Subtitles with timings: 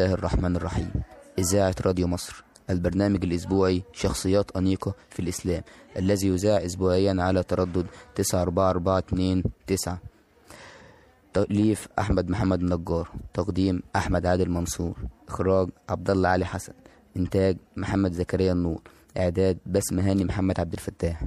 [0.00, 0.90] الله الرحمن الرحيم.
[1.38, 5.62] إذاعة راديو مصر البرنامج الأسبوعي شخصيات أنيقة في الإسلام
[5.96, 9.98] الذي يذاع أسبوعيا على تردد 94429
[11.32, 14.96] تأليف أحمد محمد النجار تقديم أحمد عادل منصور
[15.28, 16.72] إخراج عبد الله علي حسن
[17.16, 18.80] إنتاج محمد زكريا النور
[19.16, 21.22] إعداد بسم هاني محمد عبد الفتاح.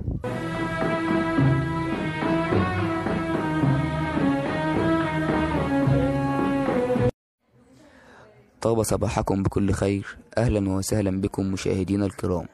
[8.64, 10.18] طاب صباحكم بكل خير.
[10.38, 12.48] أهلا وسهلا بكم مشاهدينا الكرام.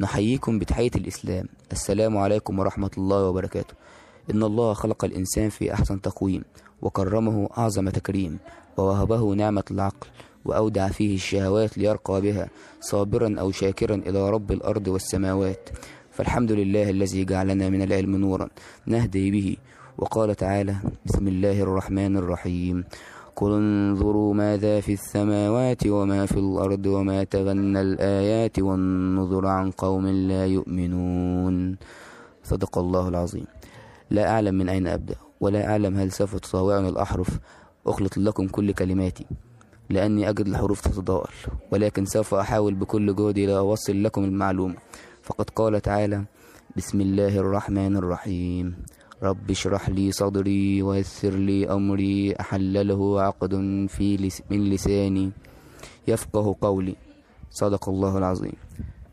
[0.00, 1.44] نحييكم بتحية الإسلام.
[1.72, 3.74] السلام عليكم ورحمة الله وبركاته.
[4.30, 6.44] إن الله خلق الإنسان في أحسن تقويم
[6.82, 8.38] وكرمه أعظم تكريم
[8.76, 10.06] ووهبه نعمة العقل
[10.44, 12.48] وأودع فيه الشهوات ليرقى بها
[12.80, 15.68] صابرا أو شاكرا إلى رب الأرض والسماوات.
[16.10, 18.48] فالحمد لله الذي جعلنا من العلم نورا
[18.86, 19.56] نهدي به.
[19.98, 22.84] وقال تعالى بسم الله الرحمن الرحيم
[23.40, 30.46] قل انظروا ماذا في السماوات وما في الأرض وما تغنى الآيات والنظر عن قوم لا
[30.46, 31.76] يؤمنون.
[32.44, 33.46] صدق الله العظيم.
[34.10, 37.38] لا أعلم من أين أبدأ ولا أعلم هل سوف تطاوعني الأحرف.
[37.86, 39.26] أخلط لكم كل كلماتي
[39.90, 41.32] لأني أجد الحروف تتضاءل
[41.72, 44.76] ولكن سوف أحاول بكل جهدي لأوصل لكم المعلومة.
[45.22, 46.24] فقد قال تعالى
[46.76, 48.76] بسم الله الرحمن الرحيم
[49.22, 53.54] رب اشرح لي صدري ويسر لي أمري أحل له عقد
[53.88, 55.30] في لس من لساني
[56.08, 56.96] يفقه قولي.
[57.50, 58.52] صدق الله العظيم.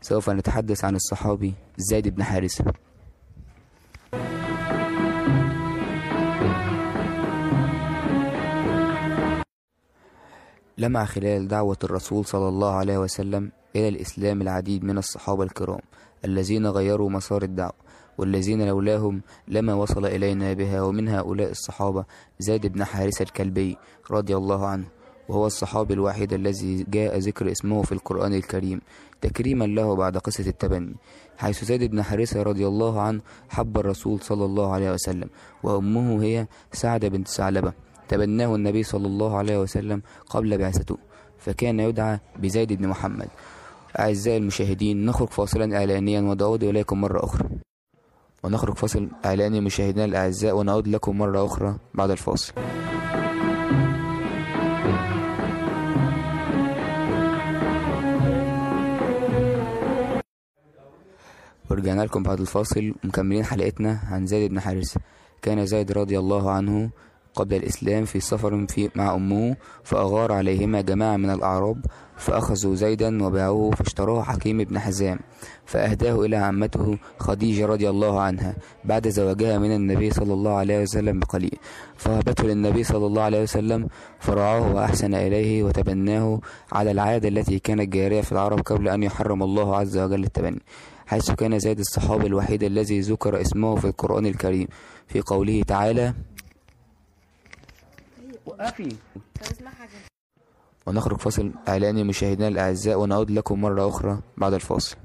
[0.00, 2.64] سوف نتحدث عن الصحابي زيد بن حارثة.
[10.78, 15.80] لمع خلال دعوة الرسول صلى الله عليه وسلم إلى الإسلام العديد من الصحابة الكرام
[16.24, 17.87] الذين غيروا مسار الدعوة.
[18.18, 22.04] والذين لولاهم لما وصل إلينا بها ومن هؤلاء الصحابة
[22.38, 23.76] زيد بن حارثة الكلبي
[24.10, 24.84] رضي الله عنه
[25.28, 28.80] وهو الصحابي الوحيد الذي جاء ذكر اسمه في القرآن الكريم
[29.20, 30.94] تكريما له بعد قصة التبني
[31.38, 35.28] حيث زيد بن حارثة رضي الله عنه حب الرسول صلى الله عليه وسلم
[35.62, 37.72] وأمه هي سعدة بنت ثعلبة
[38.08, 40.96] تبناه النبي صلى الله عليه وسلم قبل بعثته
[41.38, 43.28] فكان يدعى بزيد بن محمد.
[43.98, 47.48] أعزائي المشاهدين نخرج فاصلا إعلانيا ونعود إليكم مرة أخرى.
[48.44, 52.52] ونخرج فاصل إعلاني مشاهدينا الأعزاء ونعود لكم مرة أخرى بعد الفاصل.
[61.70, 65.00] ورجعنا لكم بعد الفاصل ومكملين حلقتنا عن زيد بن حارثة.
[65.42, 66.90] كان زيد رضي الله عنه
[67.34, 71.86] قبل الإسلام في سفر في مع أمه فأغار عليهما جماعة من الأعراب
[72.18, 75.18] فأخذوا زيدا وباعوه فاشتراه حكيم بن حزام
[75.66, 81.20] فأهداه إلى عمته خديجة رضي الله عنها بعد زواجها من النبي صلى الله عليه وسلم
[81.20, 81.58] بقليل.
[81.96, 83.88] فوهبته للنبي صلى الله عليه وسلم
[84.20, 86.40] فرعاه وأحسن إليه وتبناه
[86.72, 90.62] على العادة التي كانت جارية في العرب قبل أن يحرم الله عز وجل التبني
[91.06, 94.68] حيث كان زيد الصحابي الوحيد الذي ذكر اسمه في القرآن الكريم.
[95.08, 96.14] في قوله تعالى
[98.46, 98.88] وقفي
[100.88, 104.96] ونخرج فاصل إعلاني مشاهدينا الأعزاء ونعود لكم مرة أخرى بعد الفاصل.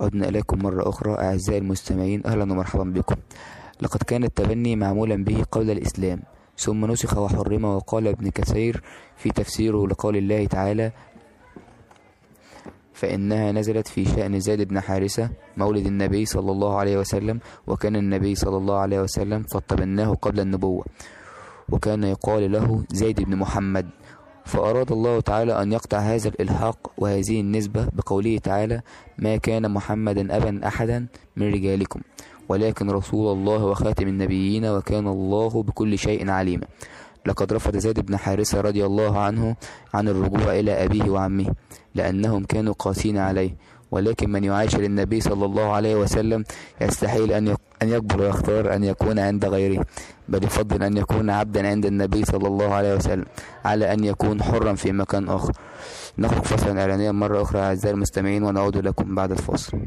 [0.00, 3.14] عدنا إليكم مرة أخرى أعزائي المستمعين أهلا ومرحبا بكم.
[3.80, 6.20] لقد كان التبني معمولا به قبل الإسلام
[6.58, 8.82] ثم نسخ وحرم وقال ابن كثير
[9.16, 10.92] في تفسيره لقول الله تعالى
[12.94, 18.34] فإنها نزلت في شأن زيد بن حارثة مولد النبي صلى الله عليه وسلم وكان النبي
[18.34, 20.84] صلى الله عليه وسلم قد تبناه قبل النبوة
[21.68, 23.86] وكان يقال له زيد بن محمد.
[24.44, 28.80] فأراد الله تعالى أن يقطع هذا الإلحاق وهذه النسبة بقوله تعالى
[29.18, 32.00] ما كان محمدا أبا أحدا من رجالكم
[32.48, 36.66] ولكن رسول الله وخاتم النبيين وكان الله بكل شيء عليما
[37.26, 39.56] لقد رفض زيد بن حارثة رضي الله عنه
[39.94, 41.54] عن الرجوع إلى أبيه وعمه.
[41.94, 43.56] لأنهم كانوا قاسين عليه.
[43.90, 46.44] ولكن من يعاشر النبي صلى الله عليه وسلم
[46.80, 49.86] يستحيل أن أن يكبر ويختار أن يكون عند غيره.
[50.28, 53.24] بل يفضل أن يكون عبدا عند النبي صلى الله عليه وسلم
[53.64, 55.52] على أن يكون حرا في مكان آخر.
[56.18, 59.78] نخرج فصلا إعلانيا مرة أخرى أعزائي المستمعين ونعود لكم بعد الفاصل.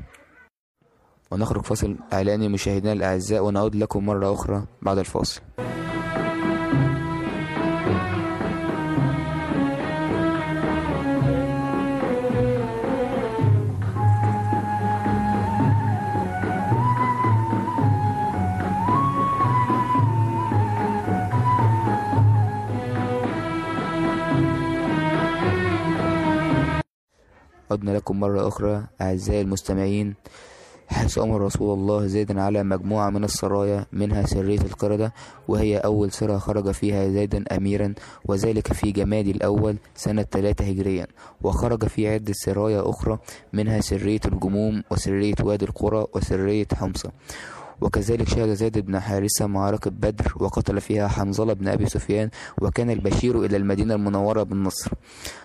[1.32, 5.42] ونخرج فصل إعلاني مشاهدينا الأعزاء ونعود لكم مرة أخرى بعد الفاصل.
[27.78, 30.14] عدنا لكم مرة أخرى أعزائي المستمعين
[30.88, 35.14] حيث أمر رسول الله زيدا على مجموعة من السرايا منها سرية القردة
[35.48, 37.94] وهي أول سرى خرج فيها زيدا أميرا
[38.26, 41.08] وذلك في جمادي الأول سنة 3 هجريا
[41.42, 43.20] وخرج في عدة سرايا أخرى
[43.54, 47.12] منها سرية الجموم وسرية وادي القرى وسرية حمصة.
[47.82, 52.30] وكذلك شهد زيد بن حارثة معركة بدر وقتل فيها حنظلة بن أبي سفيان
[52.62, 54.92] وكان البشير إلى المدينة المنورة بالنصر.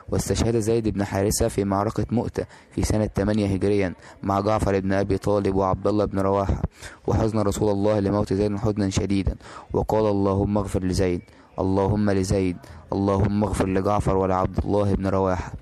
[0.09, 5.19] واستشهد زيد بن حارثة في معركة مؤتة في سنة 8 هجريا مع جعفر بن أبي
[5.19, 6.63] طالب وعبد الله بن رواحة.
[7.07, 9.37] وحزن رسول الله لموت زيد حزنا شديدا.
[9.73, 11.23] وقال اللهم اغفر لزيد.
[11.59, 12.57] اللهم لزيد.
[12.93, 15.53] اللهم اغفر لجعفر ولعبد الله بن رواحة.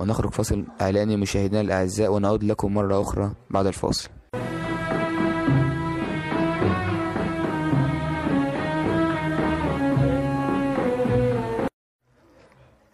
[0.00, 4.08] ونخرج فاصل إعلاني مشاهدينا الأعزاء ونعود لكم مرة أخرى بعد الفاصل.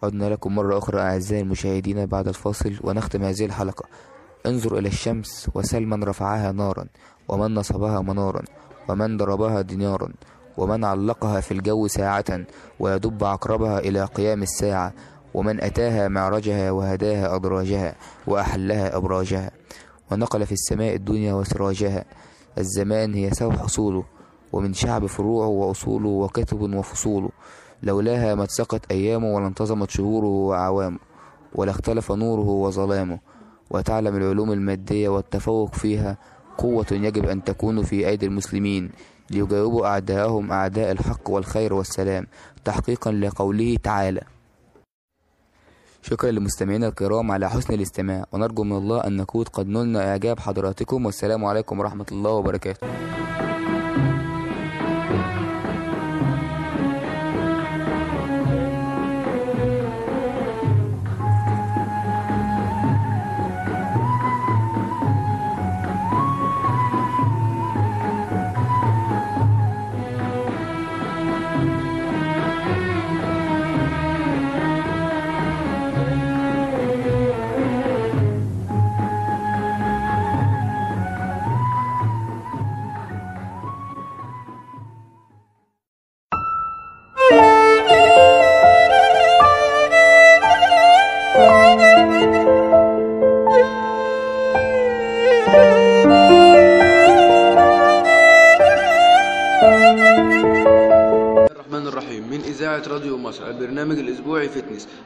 [0.03, 3.85] عدنا لكم مرة أخرى أعزائي المشاهدين بعد الفاصل ونختم هذه الحلقة.
[4.45, 6.85] انظر إلى الشمس وسل من رفعها نارا
[7.27, 8.41] ومن نصبها منارا
[8.89, 10.13] ومن ضربها دينارا
[10.57, 12.45] ومن علقها في الجو ساعة
[12.79, 14.93] ويدب عقربها إلى قيام الساعة
[15.33, 17.95] ومن أتاها معرجها وهداها أدراجها
[18.27, 19.51] وأحلها أبراجها.
[20.11, 22.05] ونقل في السماء الدنيا وسراجها.
[22.57, 24.03] الزمان هي سوى حصوله
[24.53, 27.29] ومن شعب فروعه وأصوله وكتب وفصوله.
[27.83, 30.99] لولاها ما اتسقت أيامه ولا انتظمت شهوره وأعوامه
[31.55, 33.19] ولا اختلف نوره وظلامه
[33.69, 36.17] وتعلم العلوم المادية والتفوق فيها
[36.57, 38.91] قوة يجب أن تكون في أيدي المسلمين
[39.29, 42.27] ليجاوبوا أعداءهم أعداء الحق والخير والسلام.
[42.65, 44.21] تحقيقا لقوله تعالى.
[46.01, 51.05] شكرا لمستمعينا الكرام على حسن الاستماع ونرجو من الله أن نكون قد نلنا إعجاب حضراتكم
[51.05, 52.87] والسلام عليكم ورحمة الله وبركاته.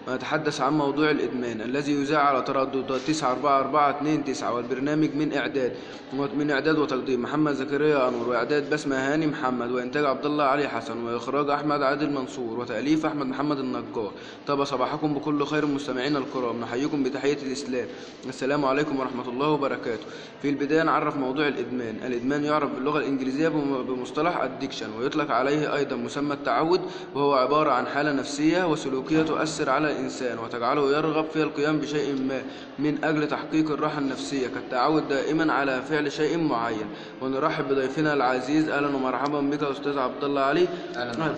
[0.08, 5.74] Uh, fitness ونتحدث عن موضوع الإدمان الذي يذاع على ترددات 94429 والبرنامج من إعداد
[6.14, 11.04] من إعداد وتقديم محمد زكريا أنور وإعداد بسمة هاني محمد وإنتاج عبد الله علي حسن
[11.04, 14.12] وإخراج أحمد عادل منصور وتأليف أحمد محمد النجار.
[14.48, 16.62] طاب صباحكم بكل خير مستمعينا الكرام.
[16.62, 17.88] نحييكم بتحية الإسلام.
[18.30, 20.06] السلام عليكم ورحمة الله وبركاته.
[20.42, 21.96] في البداية نعرف موضوع الإدمان.
[22.06, 26.82] الإدمان يعرف باللغة الإنجليزية بم- بمصطلح addiction ويطلق عليه أيضا مسمى التعود
[27.16, 30.15] وهو عبارة عن حالة نفسية وسلوكية تؤثر على الإنسان.
[30.22, 32.42] وتجعله يرغب في القيام بشيء ما
[32.80, 36.86] من أجل تحقيق الراحة النفسية كالتعود دائما على فعل شيء معين.
[37.22, 38.70] ونرحب بضيفنا العزيز.
[38.70, 40.68] أهلا ومرحبا بك أستاذ عبد الله علي.
[40.96, 41.36] أهلا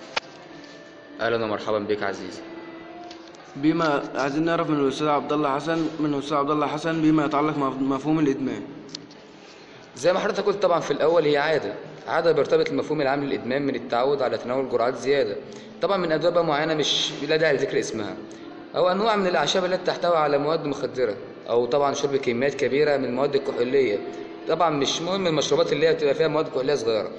[1.20, 2.42] أهلا ومرحبا بك عزيزي
[3.56, 7.58] بما عايزين نعرف من الأستاذ عبد الله حسن من الأستاذ عبد الله حسن بما يتعلق
[7.58, 8.62] مع مفهوم الإدمان.
[9.96, 11.74] زي ما حضرتك قلت طبعا في الأول هي عادة.
[12.08, 15.36] عادة بيرتبط المفهوم العام للإدمان من التعود على تناول جرعات زيادة.
[15.82, 18.16] طبعا من أدوية معينة مش لا داعي لذكر اسمها.
[18.76, 21.14] أو أنواع من الأعشاب التي تحتوي على مواد مخدرة
[21.48, 23.98] أو طبعا شرب كميات كبيرة من المواد الكحولية.
[24.48, 27.10] طبعا مش مهم المشروبات اللي هي بتبقى فيها مواد كحولية صغيرة.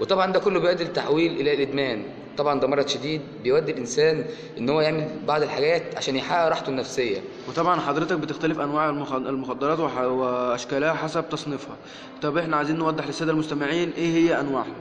[0.00, 2.02] وطبعا ده كله بيؤدي للتحويل إلى الإدمان.
[2.38, 4.24] طبعا ده مرض شديد بيودي الإنسان
[4.58, 7.18] إن هو يعمل بعض الحاجات عشان يحقق راحته النفسية.
[7.48, 11.76] وطبعا حضرتك بتختلف أنواع المخ- المخدرات وأشكالها حسب تصنيفها.
[12.22, 14.74] طب إحنا عايزين نوضح للسادة المستمعين إيه هي أنواعها؟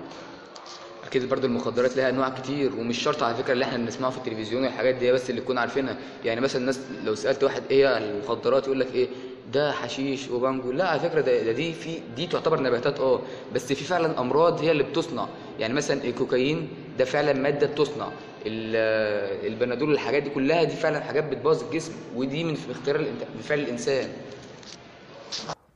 [1.15, 4.63] أكيد برضو المخدرات لها أنواع كتير ومش شرط على فكرة اللي إحنا بنسمعه في التلفزيون
[4.63, 5.97] والحاجات دي بس اللي تكون عارفينها.
[6.25, 9.07] يعني مثلا الناس لو سألت واحد إيه المخدرات يقول لك إيه؟
[9.53, 10.71] ده حشيش وبانجو.
[10.71, 13.21] لا على فكرة ده, ده دي في دي تعتبر نباتات آه
[13.55, 15.27] بس في فعلا أمراض هي اللي بتصنع.
[15.59, 16.67] يعني مثلا الكوكايين
[16.99, 18.07] ده فعلا مادة بتصنع.
[18.45, 23.05] ال- البنادول الحاجات دي كلها دي فعلا حاجات بتبوظ الجسم ودي من اختيار
[23.43, 24.09] فعل الإنسان.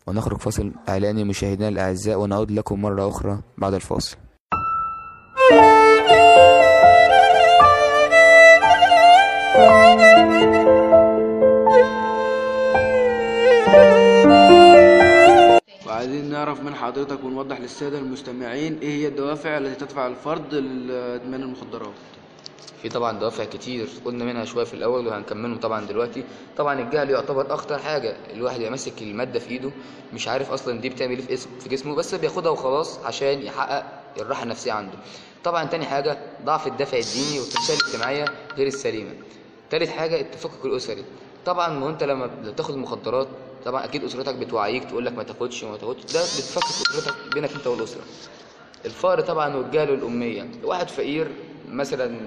[0.07, 4.17] ونخرج فاصل إعلاني مشاهدينا الأعزاء ونعود لكم مرة أخرى بعد الفاصل.
[15.87, 21.93] وعايزين نعرف من حضرتك ونوضح للسادة المستمعين إيه هي الدوافع التي تدفع الفرد لإدمان المخدرات؟
[22.81, 26.23] في طبعا دوافع كتير قلنا منها شوية في الأول وهنكملهم طبعا دلوقتي.
[26.57, 29.71] طبعا الجهل يعتبر أخطر حاجة الواحد يبقى ماسك المادة في إيده
[30.13, 33.85] مش عارف أصلا دي بتعمل إيه في جسمه بس بياخدها وخلاص عشان يحقق
[34.19, 34.97] الراحة النفسية عنده.
[35.43, 38.25] طبعا تاني حاجة ضعف الدافع الديني والتنشئه الاجتماعية
[38.57, 39.11] غير السليمة.
[39.69, 41.03] تالت حاجة التفكك الأسري.
[41.45, 43.27] طبعا ما أنت لما بتاخد مخدرات
[43.65, 47.67] طبعا أكيد أسرتك بتوعيك تقول لك ما تاخدش وما تاخدش ده بتفكك أسرتك بينك أنت
[47.67, 48.01] والأسرة.
[48.85, 51.31] الفقر طبعا والجهل والاميه واحد فقير
[51.69, 52.19] مثلا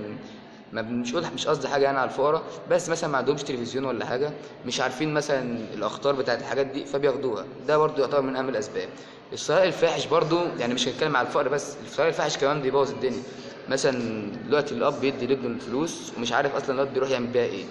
[0.72, 4.30] ما مش مش قصدي حاجة يعني على الفقراء بس مثلا ما عندهمش تلفزيون ولا حاجة
[4.66, 7.44] مش عارفين مثلا الأخطار بتاعت الحاجات دي فبياخدوها.
[7.68, 8.88] ده برضو يعتبر من أهم الأسباب.
[9.32, 13.22] الثراء الفاحش برضو يعني مش هنتكلم على الفقر بس الثراء الفاحش كمان بيبوظ الدنيا.
[13.68, 17.64] مثلا دلوقتي الأب بيدي لابنه الفلوس ومش عارف أصلا الأب بيروح يعمل بيها إيه.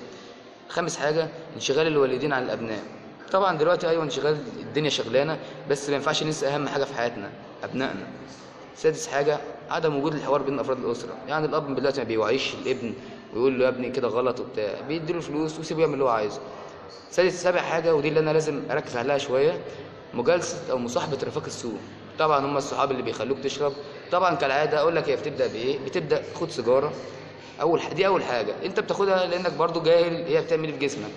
[0.70, 2.84] خامس حاجة انشغال الوالدين عن الأبناء.
[3.32, 7.30] طبعا دلوقتي أيوه انشغال الدنيا شغلانة بس ما ينفعش ننسى أهم حاجة في حياتنا
[7.64, 8.08] أبنائنا.
[8.76, 11.14] سادس حاجة عدم وجود الحوار بين أفراد الأسرة.
[11.28, 12.94] يعني الأب دلوقتي ما بيوعيش الابن
[13.34, 16.40] ويقول له يا ابني كده غلط وبتاع بيديله فلوس ويسيبه يعمل اللي هو عايزه.
[17.12, 19.62] سادس سابع حاجة ودي اللي أنا لازم أركز عليها شوية
[20.14, 21.78] مجالسة أو مصاحبة رفاق السوء
[22.20, 23.74] طبعا هم الصحاب اللي بيخلوك تشرب
[24.12, 26.94] طبعا كالعادة أقول لك هي بتبدأ بإيه؟ بتبدأ خد سيجارة.
[27.62, 27.94] أول ح...
[27.94, 28.54] دي أول حاجة.
[28.66, 31.12] أنت بتاخدها لأنك برضو جاهل هي بتعمل إيه في جسمك؟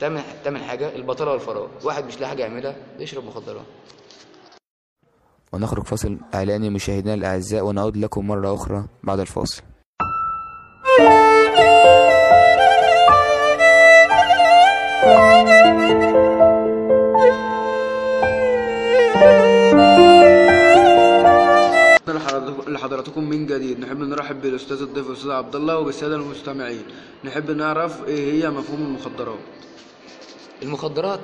[0.00, 1.66] تامن تامن حاجة البطالة والفراغ.
[1.84, 3.64] واحد مش لاقي حاجة يعملها يشرب مخدرات.
[5.52, 9.62] ونخرج فاصل إعلاني مشاهدينا الأعزاء ونعود لكم مرة أخرى بعد الفاصل.
[15.04, 15.63] لحضراتكم-
[22.68, 23.80] لحضراتكم من جديد.
[23.80, 26.82] نحب نرحب بالأستاذ الضيف الاستاذ عبد الله وبالسادة المستمعين.
[27.24, 29.38] نحب نعرف إيه هي مفهوم المخدرات.
[30.62, 31.20] المخدرات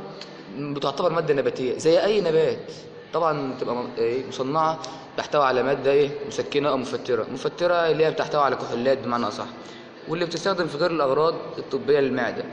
[0.59, 2.73] بتعتبر مادة نباتية زي أي نبات.
[3.13, 4.79] طبعا بتبقى م- إيه مصنعة
[5.17, 7.27] تحتوي على مادة إيه مسكنة أو مفترة.
[7.33, 9.47] مفترة اللي هي بتحتوي على كحولات بمعنى أصح.
[10.09, 12.45] واللي بتستخدم في غير الأغراض الطبية للمعدة.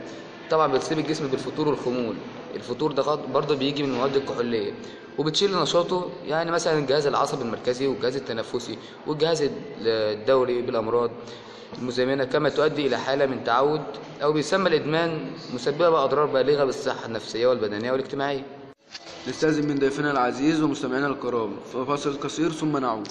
[0.50, 2.14] طبعا بتصيب الجسم بالفتور والخمول.
[2.54, 4.72] الفتور ده برضه بيجي من المواد الكحولية.
[5.18, 9.52] وبتشيل نشاطه يعني مثلا الجهاز العصبي المركزي والجهاز التنفسي والجهاز ال-
[9.88, 11.10] الدوري بالأمراض
[11.78, 13.82] المزمنة كما تؤدي إلى حالة من تعود
[14.22, 18.42] أو بيسمى الإدمان مسببة أضرار بالغة بالصحة النفسية والبدنية والاجتماعية.
[19.28, 21.56] نستأذن من ضيفنا العزيز ومستمعينا الكرام
[21.86, 23.08] فاصل قصير ثم نعود.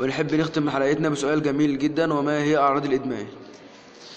[0.00, 3.26] ونحب نختم حلقتنا بسؤال جميل جدا وما هي أعراض الإدمان؟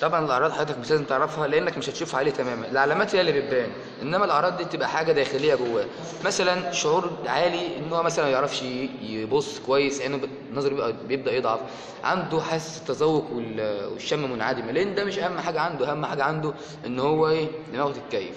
[0.01, 2.67] طبعا الأعراض حضرتك مش لازم تعرفها لأنك مش هتشوفها عليه تماما.
[2.67, 3.69] العلامات هي اللي بتبان.
[4.01, 5.85] إنما الأعراض دي بتبقى حاجة داخلية جواه.
[6.25, 8.61] مثلا شعور عالي إن هو مثلا ما يعرفش
[9.01, 10.19] يبص كويس عينه
[10.53, 11.59] نظره بيبدأ يضعف.
[12.03, 15.91] عنده حاسه التذوق وال- والشم منعدمه لأن ده مش أهم حاجة عنده.
[15.91, 16.53] أهم حاجة عنده
[16.85, 18.35] إن هو إيه؟ دماغه تتكيف.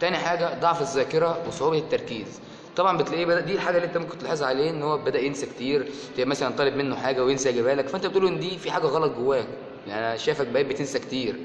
[0.00, 2.40] تاني حاجة ضعف الذاكرة وصعوبة التركيز.
[2.76, 5.86] طبعا بتلاقيه بدأ دي الحاجة اللي أنت ممكن تلاحظها عليه إن هو بدأ ينسى كتير.
[6.18, 7.88] مثلا طالب منه حاجة وينسى يجيبها لك.
[7.88, 9.46] فأنت بتقول إن دي في حاجة غلط جواك
[9.86, 11.36] يعني أنا شايفك بقيت بتنسى كتير.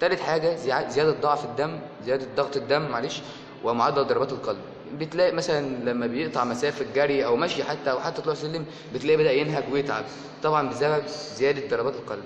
[0.00, 3.20] تالت حاجة زيا- زيادة ضعف الدم زيادة ضغط الدم معلش
[3.64, 4.58] ومعدل ضربات القلب.
[4.98, 9.32] بتلاقي مثلا لما بيقطع مسافة جري أو مشي حتى أو حتى طلوع سلم بتلاقيه بدأ
[9.32, 10.04] ينهج ويتعب.
[10.42, 11.02] طبعا بسبب
[11.36, 12.24] زيادة ضربات القلب.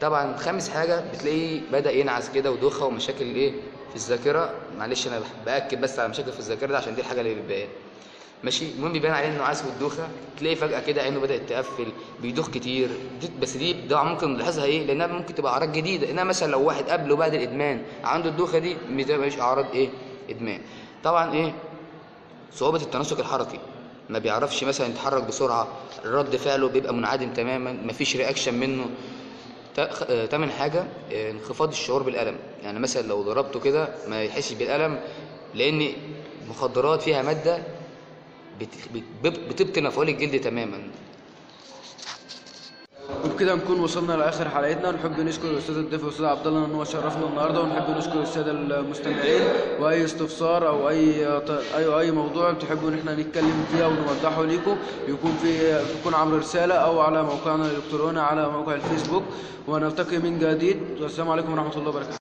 [0.00, 3.52] طبعا خامس حاجة بتلاقيه بدأ ينعس كده ودوخة ومشاكل إيه؟
[3.90, 4.50] في الذاكرة.
[4.78, 7.68] معلش أنا بأكد بس على مشاكل في الذاكرة ده عشان دي الحاجة اللي بتبان
[8.44, 11.86] ماشي؟ المهم بيبان عليه إنه عايز والدوخه تلاقي فجأة كده عينه بدأت تقفل
[12.22, 12.88] بيدوخ كتير.
[13.40, 16.10] بس دي ده ممكن نلاحظها إيه؟ لأنها ممكن تبقى أعراض جديدة.
[16.10, 19.88] انما مثلا لو واحد قبله بعد الإدمان عنده الدوخة دي ما تبقاش أعراض إيه؟
[20.30, 20.60] إدمان.
[21.04, 21.52] طبعا إيه؟
[22.52, 23.58] صعوبة التناسق الحركي.
[24.08, 25.68] ما بيعرفش مثلا يتحرك بسرعة.
[26.04, 27.72] رد فعله بيبقى منعدم تماما.
[27.72, 28.86] مفيش رياكشن منه.
[29.76, 32.36] تا- خ- آه، تامن حاجة آه، انخفاض الشعور بالألم.
[32.62, 35.00] يعني مثلا لو ضربته كده ما يحسش بالألم
[35.54, 35.92] لأن
[36.44, 37.62] المخدرات فيها مادة
[38.60, 40.78] بت- بت- بتبطن مفعول الجلد تماما.
[43.24, 44.88] وبكده نكون وصلنا لآخر حلقتنا.
[44.88, 49.42] ونحب نشكر الأستاذ الضيف الاستاذ عبد الله إن هو شرفنا النهارده ونحب نشكر الساده المستمعين.
[49.80, 51.26] وأي استفسار أو أي
[51.76, 54.76] اي أي موضوع تحبوا إن إحنا نتكلم فيه أو نوضحه ليكم
[55.08, 59.22] يكون في يكون عبر رسالة أو على موقعنا الإلكتروني على موقع الفيسبوك.
[59.68, 60.78] ونلتقي من جديد.
[61.00, 62.20] والسلام عليكم ورحمة الله وبركاته.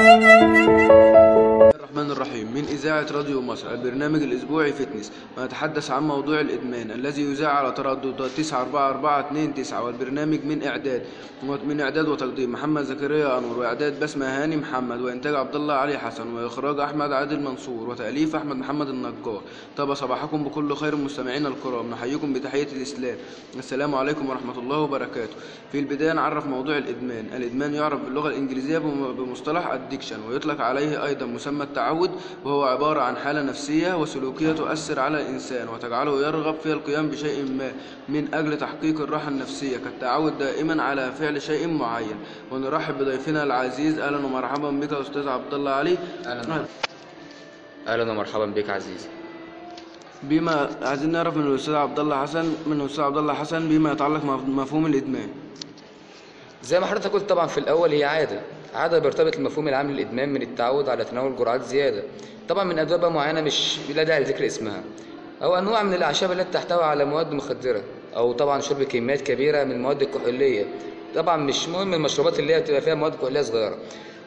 [0.00, 1.29] Música
[1.94, 5.12] من إذاعة راديو مصر البرنامج الأسبوعي فتنس.
[5.38, 11.02] ونتحدث عن موضوع الإدمان الذي يذاع على ترددات 9442 والبرنامج من إعداد
[11.42, 16.34] من إعداد وتقديم محمد زكريا أنور وإعداد بسمة هاني محمد وإنتاج عبد الله علي حسن
[16.34, 19.42] وإخراج أحمد عادل منصور وتأليف أحمد محمد النجار.
[19.76, 21.90] طاب صباحكم بكل خير مستمعينا الكرام.
[21.90, 23.16] نحييكم بتحية الإسلام.
[23.58, 25.34] السلام عليكم ورحمة الله وبركاته.
[25.72, 27.26] في البداية نعرف موضوع الإدمان.
[27.36, 32.10] الإدمان يعرف باللغة الإنجليزية بم- بمصطلح addiction ويطلق عليه أيضا مسمى التعود
[32.44, 37.72] وهو عبارة عن حالة نفسية وسلوكية تؤثر على الإنسان وتجعله يرغب في القيام بشيء ما
[38.08, 42.16] من أجل تحقيق الراحة النفسية كالتعود دائما على فعل شيء معين.
[42.50, 43.98] ونرحب بضيفنا العزيز.
[43.98, 45.98] أهلا ومرحبا بك أستاذ عبد الله علي.
[46.26, 46.64] أهلا
[47.88, 49.08] أهلا ومرحبا بك عزيزي
[50.22, 54.24] بما عايزين نعرف من الأستاذ عبد الله حسن من الأستاذ عبد الله حسن بما يتعلق
[54.48, 55.28] مفهوم الإدمان.
[56.62, 58.40] زي ما حضرتك قلت طبعا في الأول هي عادة.
[58.74, 62.02] عادة بيرتبط المفهوم العام للإدمان من التعود على تناول جرعات زيادة.
[62.48, 64.82] طبعا من أدوية معينة مش لا داعي لذكر اسمها.
[65.42, 67.82] أو أنواع من الأعشاب التي تحتوي على مواد مخدرة
[68.16, 70.64] أو طبعا شرب كميات كبيرة من المواد الكحولية.
[71.14, 73.78] طبعا مش مهم المشروبات اللي هي بتبقى فيها مواد كحولية صغيرة.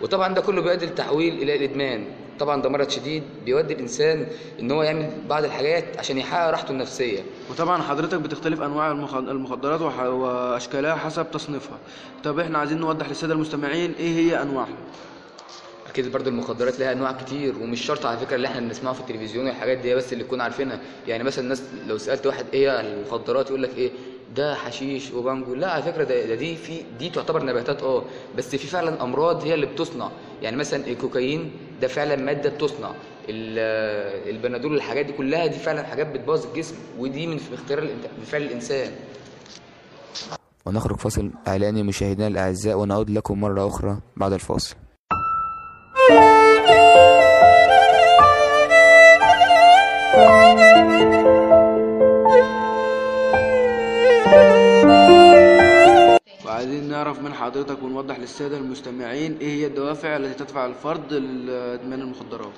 [0.01, 2.06] وطبعا ده كله بيؤدي للتحويل إلى الإدمان
[2.39, 4.27] طبعا ده مرض شديد بيودي الإنسان
[4.60, 7.19] إن هو يعمل بعض الحاجات عشان يحقق راحته النفسية.
[7.51, 11.77] وطبعا حضرتك بتختلف أنواع المخ- المخدرات وأشكالها حسب تصنيفها.
[12.23, 14.77] طب إحنا عايزين نوضح للسادة المستمعين إيه هي أنواعها؟
[15.89, 19.45] أكيد برضو المخدرات لها أنواع كتير ومش شرط على فكرة اللي إحنا بنسمعه في التلفزيون
[19.47, 20.79] والحاجات دي بس اللي نكون عارفينها.
[21.08, 23.91] يعني مثلا الناس لو سألت واحد إيه المخدرات يقول لك إيه؟
[24.36, 28.04] ده حشيش وبانجو لا على فكرة ده, ده دي في دي تعتبر نباتات آه
[28.38, 30.10] بس في فعلا أمراض هي اللي بتصنع.
[30.41, 32.91] يعني مثلا الكوكايين ده فعلا مادة بتصنع.
[33.30, 38.41] ال- البنادول الحاجات دي كلها دي فعلا حاجات بتبوظ الجسم ودي من اختيار من فعل
[38.41, 38.91] الإنسان.
[40.65, 44.76] ونخرج فاصل إعلاني مشاهدينا الأعزاء ونعود لكم مرة أخرى بعد الفاصل.
[56.63, 62.52] وعايزين نعرف من حضرتك ونوضح للسادة المستمعين إيه هي الدوافع التي تدفع الفرد لإدمان المخدرات؟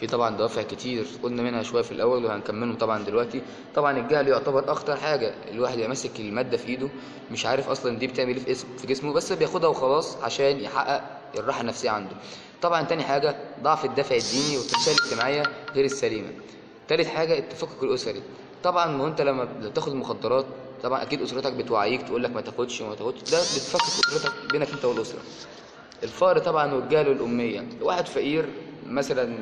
[0.00, 3.42] في طبعا دوافع كتير قلنا منها شوية في الأول وهنكملهم طبعا دلوقتي.
[3.74, 6.88] طبعا الجهل يعتبر اخطر حاجة الواحد يبقى ماسك المادة في إيده
[7.30, 11.02] مش عارف أصلا دي بتعمل إيه في اسم في جسمه بس بياخدها وخلاص عشان يحقق
[11.38, 12.14] الراحة النفسية عنده.
[12.62, 15.42] طبعا تاني حاجة ضعف الدافع الديني والتربيه الاجتماعيه
[15.74, 16.28] غير السليمه
[16.88, 18.22] تالت حاجة التفكك الأسري.
[18.64, 20.44] طبعا ما أنت لما بتاخد المخدرات
[20.82, 24.84] طبعا أكيد أسرتك بتوعيك تقول لك ما تاخدش وما تاخدش ده بتفكك أسرتك بينك أنت
[24.84, 25.18] والأسرة.
[26.02, 28.48] الفقر طبعا والجهل والأمية واحد فقير
[28.86, 29.36] مثلا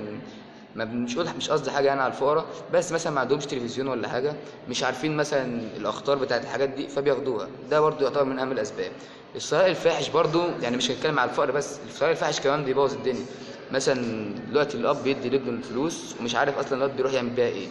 [0.74, 4.34] ما مش مش قصدي حاجة يعني على الفقراء بس مثلا ما عندهمش تلفزيون ولا حاجة
[4.68, 7.48] مش عارفين مثلا الأخطار بتاعت الحاجات دي فبياخدوها.
[7.70, 8.92] ده برضو يعتبر من أهم الأسباب.
[9.36, 13.24] الثراء الفاحش برضو يعني مش هنتكلم على الفقر بس الثراء الفاحش كمان بيبوظ الدنيا.
[13.72, 17.68] مثلا دلوقتي الأب بيدي لابنه الفلوس ومش عارف أصلا الواد بيروح يعمل بيها إيه.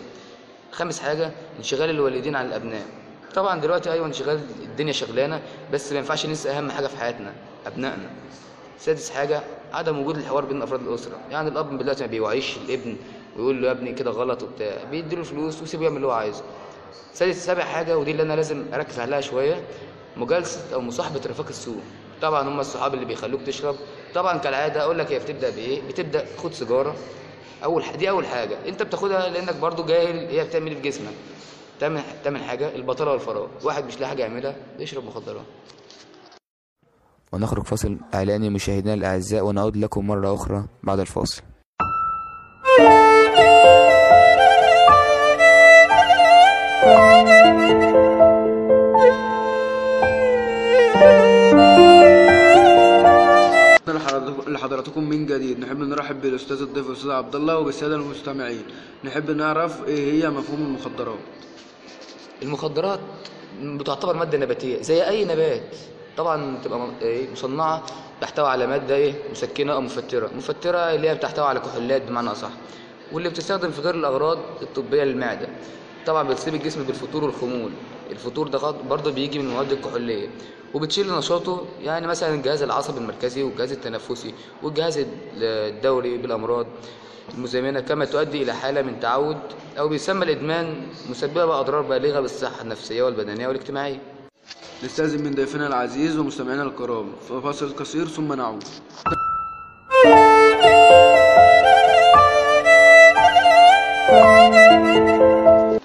[0.71, 2.85] خامس حاجة انشغال الوالدين عن الأبناء.
[3.35, 5.41] طبعا دلوقتي أيوه انشغال الدنيا شغلانة
[5.73, 7.33] بس ما ينفعش ننسى أهم حاجة في حياتنا
[7.67, 8.09] أبنائنا.
[8.79, 9.41] سادس حاجة
[9.73, 11.17] عدم وجود الحوار بين أفراد الأسرة.
[11.31, 12.95] يعني الأب دلوقتي ما بيوعيش الابن
[13.37, 16.43] ويقول له يا ابني كده غلط وبتاع بيديله فلوس ويسيبه يعمل اللي هو عايزه.
[17.13, 19.63] سادس سابع حاجة ودي اللي أنا لازم أركز عليها شوية
[20.17, 21.79] مجالسة أو مصاحبة رفاق السوء
[22.21, 23.75] طبعا هم الصحاب اللي بيخلوك تشرب.
[24.15, 26.95] طبعا كالعادة أقول لك هي بتبدأ بإيه؟ بتبدأ خد سيجارة.
[27.63, 28.57] أول ح- دي أول حاجة.
[28.67, 31.13] أنت بتاخدها لأنك برضو جاهل هي بتعمل إيه في جسمك؟
[31.79, 33.47] تامن تامن حاجة البطالة والفراغ.
[33.63, 35.45] واحد مش لاقي حاجة يعملها بيشرب مخدرات.
[37.33, 41.41] ونخرج فاصل إعلاني مشاهدينا الأعزاء ونعود لكم مرة أخرى بعد الفاصل.
[54.47, 55.59] لحضراتكم من جديد.
[55.59, 58.63] نحب نرحب بالأستاذ الضيف الاستاذ عبد الله وبالسادة المستمعين.
[59.03, 61.19] نحب نعرف إيه هي مفهوم المخدرات.
[62.41, 62.99] المخدرات
[63.61, 64.81] بتعتبر مادة نباتية.
[64.81, 65.75] زي أي نبات.
[66.17, 67.83] طبعا بتبقى إيه مصنعة
[68.21, 70.29] تحتوي على مادة إيه مسكنة أو مفترة.
[70.37, 72.49] مفترة اللي هي بتحتوي على كحولات بمعنى أصح.
[73.11, 75.47] واللي بتستخدم في غير الأغراض الطبية للمعدة.
[76.05, 77.71] طبعا بتصيب الجسم بالفتور والخمول.
[78.11, 80.27] الفتور ده برضه بيجي من المواد الكحولية.
[80.73, 85.07] وبتشيل نشاطه يعني مثلا الجهاز العصبي المركزي والجهاز التنفسي والجهاز ال-
[85.43, 86.67] الدوري بالأمراض.
[87.33, 89.37] المزمنة كما تؤدي إلى حالة من تعود
[89.79, 90.75] أو بيسمى الإدمان
[91.09, 93.99] مسببة بأضرار بالغة بالصحة النفسية والبدنية والاجتماعية
[94.83, 97.11] نستأذن من ضيفنا العزيز ومستمعينا الكرام
[97.43, 98.63] فاصل قصير ثم نعود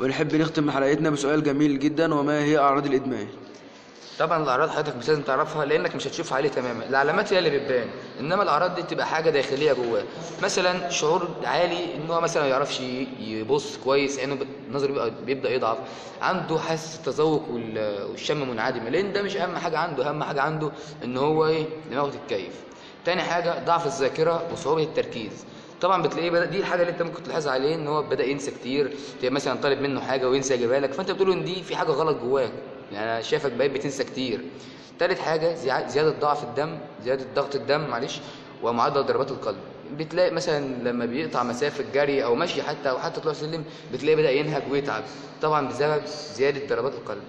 [0.01, 3.27] ونحب نختم حلقتنا بسؤال جميل جدا وما هي أعراض الإدمان؟
[4.19, 6.85] طبعا الأعراض حضرتك مش لازم تعرفها لأنك مش هتشوفها عليه تماما.
[6.87, 7.89] الاعلامات هي اللي بتبان.
[8.21, 10.03] إنما الأعراض دي بتبقى حاجة داخلية جواه.
[10.43, 12.81] مثلا شعور عالي إن هو مثلا ما يعرفش
[13.21, 14.39] يبص كويس عينه
[14.73, 15.79] نظره بيبقى بيبدأ يضعف.
[16.23, 18.89] عنده حاسة التذوق وال- والشم منعدمة.
[18.91, 20.09] لأن ده مش أهم حاجة عنده.
[20.09, 20.71] أهم حاجة عنده
[21.05, 22.53] إن هو إيه؟ دماغه تتكيف.
[23.05, 25.45] تاني حاجة ضعف الذاكرة وصعوبة التركيز.
[25.81, 28.93] طبعا بتلاقيه بدأ دي الحاجة اللي أنت ممكن تلاحظها عليه إن هو بدأ ينسى كتير.
[29.25, 30.93] مثلا طالب منه حاجة وينسى يجيبها لك.
[30.93, 32.53] فأنت بتقول إن دي في حاجة غلط جواك
[32.95, 34.41] يعني أنا شايفك بقيت بتنسى كتير.
[34.99, 38.21] تالت حاجة زيا- زيادة ضعف الدم زيادة ضغط الدم معلش
[38.63, 39.57] ومعدل ضربات القلب.
[39.99, 44.31] بتلاقي مثلا لما بيقطع مسافة جري أو مشي حتى أو حتى طلوع سلم بتلاقيه بدأ
[44.31, 45.03] ينهج ويتعب.
[45.43, 46.03] طبعا بسبب
[46.35, 47.23] زيادة ضربات القلب.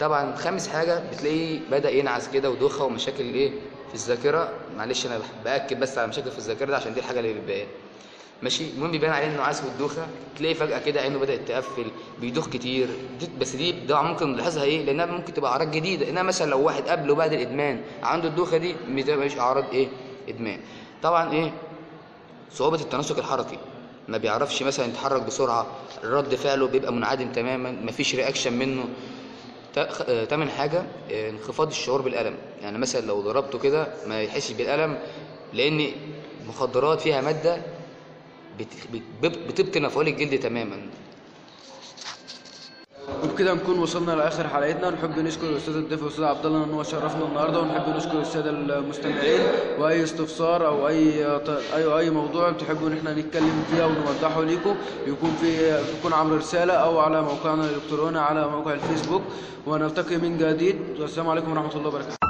[0.00, 3.50] طبعا خامس حاجة بتلاقيه بدأ ينعس كده ودوخة ومشاكل إيه؟
[3.88, 4.52] في الذاكرة.
[4.76, 7.66] معلش أنا بأكد بس على مشاكل في الذاكرة ده عشان دي الحاجة اللي بتبان
[8.42, 10.06] ماشي؟ المهم بيبان عليه النعاس والدوخه
[10.38, 11.84] تلاقي فجأة كده عينه بدأت تقفل
[12.20, 12.88] بيدوخ كتير.
[13.20, 16.08] دي بس دي ده ممكن نلاحظها إيه؟ لأنها ممكن تبقى أعراض جديدة.
[16.08, 19.88] انما مثلا لو واحد قبل وبعد الإدمان عنده الدوخة دي ما تبقاش أعراض إيه؟
[20.28, 20.60] إدمان.
[21.02, 21.52] طبعا إيه؟
[22.52, 23.58] صعوبة التناسق الحركي.
[24.08, 25.66] ما بيعرفش مثلا يتحرك بسرعة
[26.04, 28.84] رد فعله بيبقى منعدم تماما مفيش رياكشن منه.
[29.78, 32.34] آه، تامن حاجة آه، انخفاض الشعور بالألم.
[32.62, 34.98] يعني مثلا لو ضربته كده ما يحسش بالألم
[35.52, 35.86] لأن
[36.42, 37.62] المخدرات فيها مادة
[38.58, 40.76] بت- بت- بتبطن مفعول الجلد تماما.
[43.24, 44.90] وبكده نكون وصلنا لآخر حلقتنا.
[44.90, 49.40] نحب نشكر الأستاذ الضيف الاستاذ عبد الله ان هو شرفنا النهارده ونحب نشكر السادة المستمعين.
[49.78, 51.24] وأي استفسار أو أي
[51.76, 54.74] اي أي موضوع تحبوا إن إحنا نتكلم فيه أو نوضحه ليكم
[55.06, 59.22] يكون في يكون عبر رسالة أو على موقعنا الإلكتروني على موقع الفيسبوك.
[59.66, 60.76] ونلتقي من جديد.
[61.00, 62.23] والسلام عليكم ورحمة الله وبركاته.